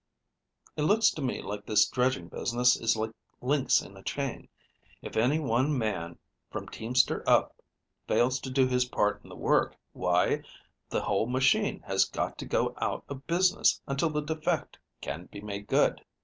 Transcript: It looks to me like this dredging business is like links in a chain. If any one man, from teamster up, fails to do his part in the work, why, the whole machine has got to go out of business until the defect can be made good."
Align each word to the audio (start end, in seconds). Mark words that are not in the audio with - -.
It 0.75 0.81
looks 0.81 1.11
to 1.11 1.21
me 1.21 1.43
like 1.43 1.67
this 1.67 1.87
dredging 1.87 2.27
business 2.29 2.75
is 2.75 2.97
like 2.97 3.11
links 3.39 3.83
in 3.83 3.95
a 3.95 4.01
chain. 4.01 4.49
If 5.03 5.15
any 5.15 5.37
one 5.37 5.77
man, 5.77 6.17
from 6.49 6.67
teamster 6.69 7.23
up, 7.29 7.61
fails 8.07 8.39
to 8.39 8.49
do 8.49 8.65
his 8.65 8.85
part 8.85 9.21
in 9.21 9.29
the 9.29 9.35
work, 9.35 9.77
why, 9.93 10.41
the 10.89 11.01
whole 11.03 11.27
machine 11.27 11.81
has 11.81 12.05
got 12.05 12.39
to 12.39 12.47
go 12.47 12.73
out 12.79 13.03
of 13.09 13.27
business 13.27 13.79
until 13.85 14.09
the 14.09 14.21
defect 14.21 14.79
can 15.01 15.27
be 15.27 15.39
made 15.39 15.67
good." 15.67 16.03